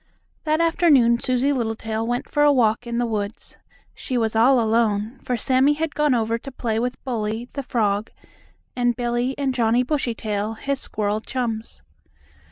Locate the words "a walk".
2.41-2.87